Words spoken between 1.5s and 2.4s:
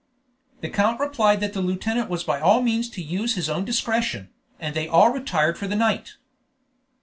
the lieutenant was by